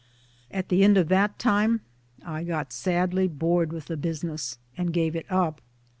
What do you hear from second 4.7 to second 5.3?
and gave it